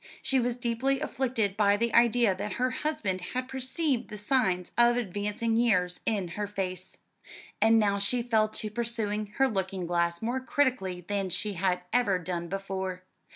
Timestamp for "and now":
7.61-7.99